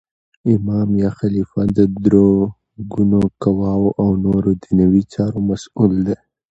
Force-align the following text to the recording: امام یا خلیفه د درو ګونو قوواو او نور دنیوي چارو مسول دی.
امام 0.53 0.89
یا 1.03 1.09
خلیفه 1.19 1.61
د 1.77 1.79
درو 2.03 2.29
ګونو 2.91 3.19
قوواو 3.41 3.87
او 4.01 4.09
نور 4.23 4.43
دنیوي 4.63 5.01
چارو 5.13 5.39
مسول 5.49 5.91
دی. 6.05 6.15